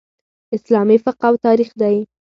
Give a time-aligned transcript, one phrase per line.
[0.55, 1.97] اسلامي فقه او تاریخ دئ.